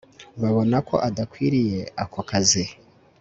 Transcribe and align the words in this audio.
Babona 0.41 0.77
ko 0.87 0.95
adakwiriye 1.07 1.79
ako 2.03 2.19
kazi 2.29 2.63